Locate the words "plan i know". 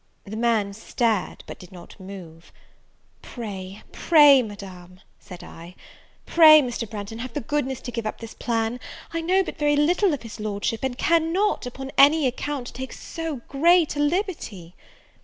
8.33-9.43